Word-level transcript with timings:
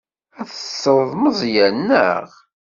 Ad 0.39 0.47
tettreḍ 0.49 1.11
Meẓyan, 1.21 1.75
naɣ? 1.87 2.27